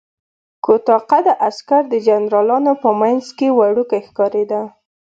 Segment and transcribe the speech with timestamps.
[0.65, 4.61] کوتاه قده عسکر د جنرالانو په منځ کې وړوکی ښکارېده.